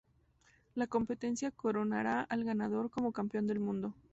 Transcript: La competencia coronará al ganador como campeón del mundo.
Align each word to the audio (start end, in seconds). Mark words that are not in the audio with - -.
La 0.73 0.87
competencia 0.87 1.51
coronará 1.51 2.21
al 2.21 2.43
ganador 2.43 2.89
como 2.89 3.13
campeón 3.13 3.45
del 3.45 3.59
mundo. 3.59 3.93